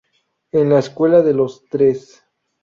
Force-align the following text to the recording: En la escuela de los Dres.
En 0.51 0.71
la 0.71 0.79
escuela 0.79 1.21
de 1.21 1.35
los 1.35 1.65
Dres. 1.69 2.25